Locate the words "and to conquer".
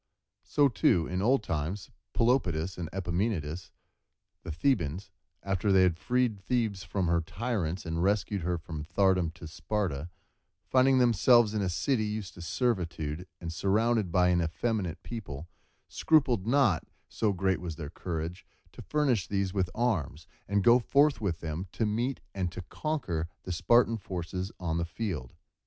22.33-23.29